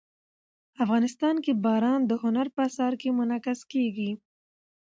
افغانستان 0.83 1.35
کې 1.43 1.51
باران 1.65 2.01
د 2.07 2.11
هنر 2.23 2.47
په 2.55 2.61
اثار 2.67 2.93
کې 3.01 3.09
منعکس 3.17 3.59
کېږي. 3.71 4.11